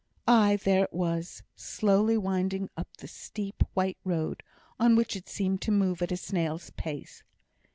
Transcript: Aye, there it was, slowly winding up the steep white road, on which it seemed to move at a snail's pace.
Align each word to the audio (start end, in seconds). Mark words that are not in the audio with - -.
Aye, 0.27 0.55
there 0.55 0.85
it 0.85 0.93
was, 0.93 1.43
slowly 1.55 2.17
winding 2.17 2.71
up 2.75 2.87
the 2.97 3.07
steep 3.07 3.61
white 3.75 3.99
road, 4.03 4.41
on 4.79 4.95
which 4.95 5.15
it 5.15 5.29
seemed 5.29 5.61
to 5.61 5.71
move 5.71 6.01
at 6.01 6.11
a 6.11 6.17
snail's 6.17 6.71
pace. 6.71 7.21